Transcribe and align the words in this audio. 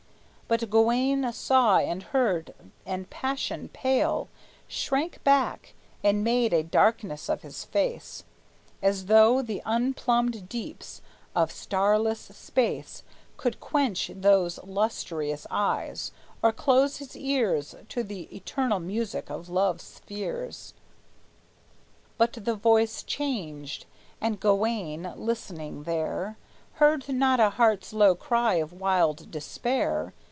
But 0.53 0.69
Gawayne 0.69 1.31
saw 1.31 1.77
and 1.77 2.03
heard, 2.03 2.53
and 2.85 3.09
passion 3.09 3.69
pale 3.71 4.27
Shrank 4.67 5.23
back, 5.23 5.73
and 6.03 6.25
made 6.25 6.51
a 6.51 6.61
darkness 6.61 7.29
of 7.29 7.41
his 7.41 7.63
face; 7.63 8.25
(As 8.81 9.05
though 9.05 9.41
the 9.41 9.61
unplumbed 9.65 10.49
deeps 10.49 11.01
of 11.33 11.53
starless 11.53 12.19
space 12.19 13.03
Could 13.37 13.61
quench 13.61 14.11
those 14.13 14.61
lustrous 14.65 15.47
eyes, 15.49 16.11
or 16.43 16.51
close 16.51 16.97
his 16.97 17.15
ears 17.15 17.73
To 17.87 18.03
the 18.03 18.23
eternal 18.35 18.81
music 18.81 19.29
of 19.29 19.47
love's 19.47 19.85
spheres!) 19.85 20.73
But 22.17 22.33
the 22.33 22.55
voice 22.55 23.03
changed, 23.03 23.85
and 24.19 24.37
Gawayne, 24.37 25.13
listening 25.15 25.83
there, 25.83 26.37
Heard 26.73 27.07
now 27.07 27.47
a 27.47 27.51
heart's 27.51 27.93
low 27.93 28.15
cry 28.15 28.55
of 28.55 28.73
wild 28.73 29.31
despair. 29.31 30.13